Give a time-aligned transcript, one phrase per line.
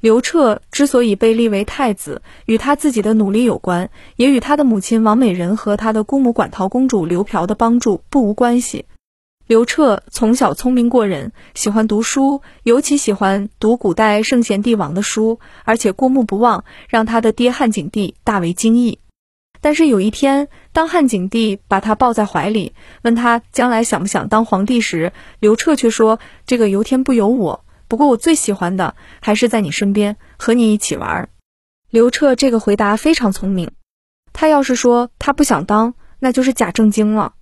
[0.00, 8.86] 刘彻之所以被立为太子，与他自己的努力有关，也与他的母亲王美人和他的姑母馆陶公主刘嫖的帮助不无关系。
[9.46, 19.00] 刘彻从小聪明过人，喜欢读书，尤其喜欢读古代圣贤帝王的书，而且过目不忘，让他的爹汉景帝大为惊异。
[19.60, 22.72] 但是有一天，当汉景帝把他抱在怀里，
[23.02, 31.28] 问他将来想不想当皇帝时，刘彻却说：“这个由天不由我。”不过我最喜欢的还是在你身边和你一起玩。
[31.90, 33.72] 刘彻这个回答非常聪明，
[34.32, 37.34] 他要是说他不想当，那就是假正经了。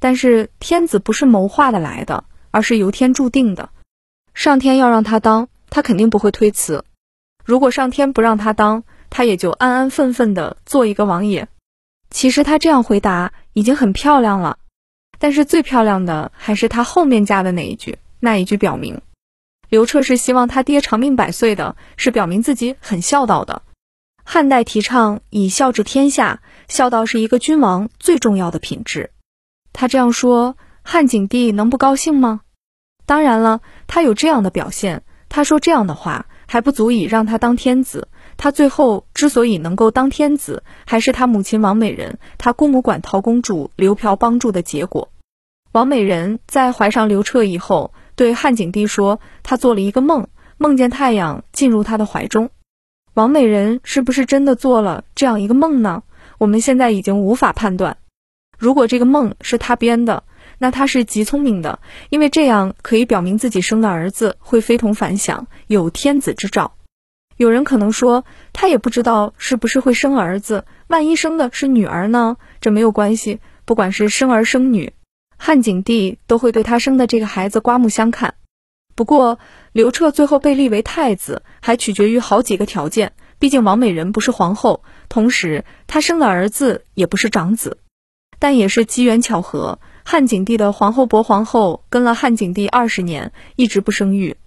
[0.00, 3.70] 但是天子不是谋划的来的，而是由天注定的。
[4.34, 6.84] 上天要让他当，他肯定不会推辞。
[7.44, 11.46] 如果上天不让他当，他也就安安分分的做一个王爷。
[12.10, 14.58] 其实他这样回答已经很漂亮了，
[15.20, 19.00] 但是最漂亮的还是他后面加的那一句，那一句表明。
[19.74, 23.62] 刘彻是希望他爹长命百岁的，是表明自己很孝道的。
[24.24, 29.10] 汉代提倡以孝治天下，孝道是一个君王最重要的品质。
[29.72, 32.42] 他这样说，汉景帝能不高兴吗？
[33.04, 38.06] 当然了，他有这样的表现，他说这样的话还不足以让他当天子。
[38.36, 45.08] 他最后之所以能够当天子，还是他母亲王美人、他姑母馆陶公主刘嫖帮助的结果。
[45.72, 47.92] 王美人在怀上刘彻以后。
[48.16, 52.50] 对汉景帝说，他做了一个梦，梦见太阳进入他的怀中。
[53.14, 56.02] 王美人是不是真的做了这样一个梦呢？
[56.38, 57.96] 我们现在已经无法判断。
[58.58, 60.24] 如果这个梦是他编的，
[60.58, 66.74] 那他是极聪明的，因为这样可以表明自己生的儿子会非同凡响，有天子之兆。
[67.36, 72.36] 有人可能说，他也不知道是不是会生儿子，万一生的是女儿呢？
[72.60, 74.92] 这没有关系，不管是生儿生女。
[75.46, 78.36] 汉景帝都会对他生的这个孩子刮目相看。
[78.94, 79.38] 不过，
[79.72, 83.12] 刘彻最后被立为太子，还取决于好几个条件。
[83.38, 87.76] 毕竟王美人不是皇后，同时他生的儿子也不是长子。
[88.38, 94.38] 但也是机缘巧合，汉景帝的皇后薄皇后跟了汉景帝二十年，一直不生育。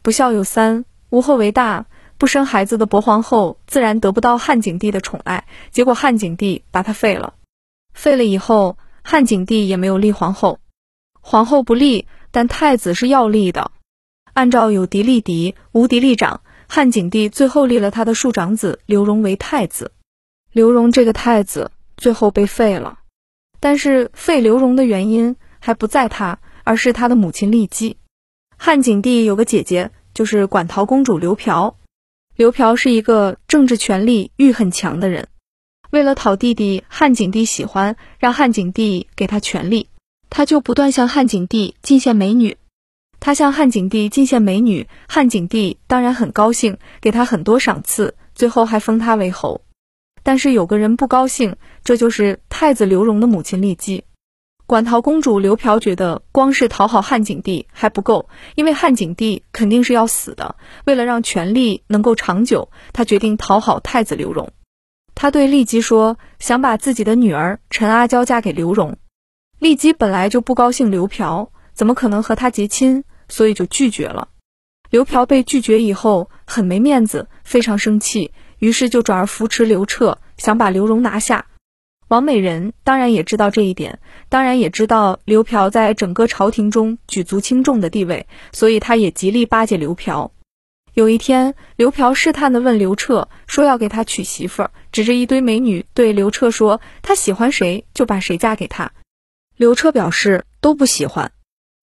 [0.00, 1.84] 不孝有三，无后为大。
[2.16, 7.34] 不生孩子的薄皇后自然得不到汉景帝的宠爱，结果汉景帝把她废了。
[7.92, 8.78] 废了以后。
[9.10, 10.60] 汉景帝也没有立皇后，
[11.22, 13.72] 皇后不立，但太子是要立的。
[14.34, 19.92] 按照有嫡立嫡，无嫡立长，汉景帝最后立了他的庶长子刘荣为太子。
[20.52, 22.98] 刘荣这个太子最后被废了，
[23.60, 27.96] 但是废刘荣的原因还不在他，而是他的母亲骊姬。
[28.58, 31.78] 汉景帝有个姐姐，就是馆陶公主刘嫖。
[32.36, 35.28] 刘嫖是一个政治权力欲很强的人。
[35.90, 39.88] 为了讨弟弟汉景帝喜欢，让汉景帝给他权力，
[40.28, 42.58] 他就不断向汉景帝进献美女。
[43.20, 49.62] 他向汉景帝进献美女，汉景帝当然很高兴，给他很多赏赐，最后还封他为侯。
[50.22, 54.04] 但是有个人不高兴，这就是太子刘荣的母亲骊姬。
[54.66, 60.56] 馆陶公主刘嫖觉得光是讨好汉景帝还不够，因为汉景帝肯定是要死的。
[60.84, 64.52] 为了让权力能够长久，她决定讨好太子刘荣。
[65.20, 68.98] 他对骊姬说：“想把自己的女儿陈阿娇嫁给刘荣。”
[69.58, 73.02] 骊姬本来就不高兴刘嫖，怎么可能和他结亲？
[73.28, 74.28] 所以就拒绝了。
[74.90, 78.30] 刘嫖被拒绝以后，很没面子，非常生气，
[78.60, 81.46] 于是就转而扶持刘彻，想把刘荣拿下。
[82.06, 90.30] 王美人当然也知道这一点，当然也知道刘嫖在整个朝廷中举足轻重的地位，所以他也极力巴结刘嫖。
[90.98, 98.90] 有一天，刘嫖试探地问刘彻，说要给他娶媳妇儿，指着一堆美女对刘彻说：“他喜欢谁就把谁嫁给他。”
[99.56, 101.30] 刘彻表示都不喜欢。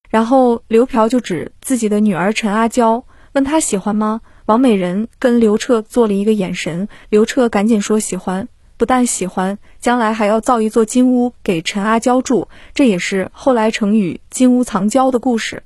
[0.10, 4.20] 然后刘嫖就指自己的女儿陈阿娇，问他喜欢吗？
[4.48, 15.64] 王美人跟刘彻做了一个眼神，刘彻赶紧说喜欢，不但喜欢，将来还要造一座金屋给陈阿娇住，这也是后来成语“金屋藏娇”的故事。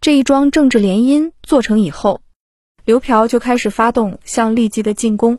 [0.00, 2.20] 这一桩政治联姻做成以后。
[2.84, 5.38] 刘嫖就开始发动向骊姬的进攻，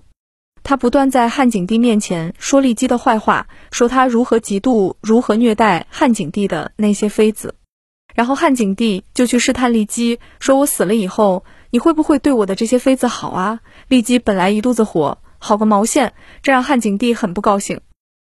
[0.63, 7.55] 他不断在汉景帝面前说骊姬的坏话，说他如何嫉妒、如何虐待汉景帝的那些妃子。
[8.13, 13.61] 然后汉景帝就去试探骊姬，说我死了以后，你会不会对我的这些妃子好啊？
[13.89, 16.13] 骊姬本来一肚子火，好个毛线！
[16.43, 17.81] 这让汉景帝很不高兴。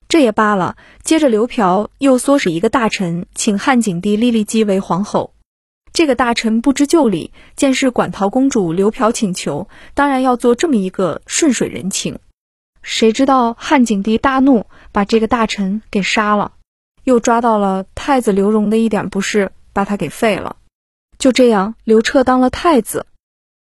[0.08, 5.34] 这也罢了，接着刘嫖又唆使一个大臣，请汉景帝立骊姬为皇后。
[5.96, 12.19] 这个大臣不知就里，见是馆陶公主刘嫖请求，当然要做这么一个顺水人情。
[12.82, 16.52] 谁知道汉景帝大怒，把这个大臣给杀了，
[17.04, 20.56] 又抓到了太子刘荣的一点不是，把他给废了。
[21.19, 23.06] 就这样，刘彻当了太子。